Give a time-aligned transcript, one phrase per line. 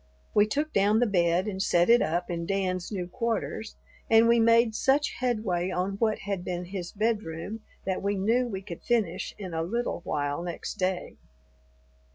[0.33, 3.75] We took down the bed and set it up in Dan's new quarters,
[4.09, 8.63] and we made such headway on what had been his bedroom that we knew we
[8.63, 11.17] could finish in a little while next day.